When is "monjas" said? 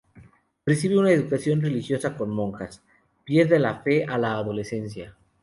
2.31-2.81